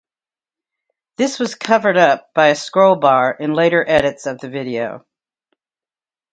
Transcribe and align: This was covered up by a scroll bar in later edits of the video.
This 1.17 1.37
was 1.37 1.53
covered 1.53 1.95
up 1.95 2.33
by 2.33 2.47
a 2.47 2.55
scroll 2.55 2.95
bar 2.95 3.35
in 3.39 3.53
later 3.53 3.85
edits 3.87 4.25
of 4.25 4.39
the 4.39 4.49
video. 4.49 5.05